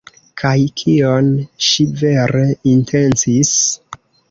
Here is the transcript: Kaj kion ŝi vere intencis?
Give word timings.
Kaj 0.41 0.53
kion 0.81 1.29
ŝi 1.67 1.85
vere 2.01 2.43
intencis? 2.73 3.55